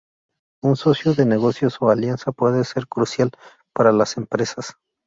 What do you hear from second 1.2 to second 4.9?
negocios o alianza puede ser crucial para las empresas.